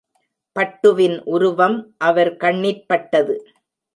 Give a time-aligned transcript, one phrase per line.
[0.55, 3.35] பட்டுவின் உருவம் அவர் கண்ணிற்பட்டது.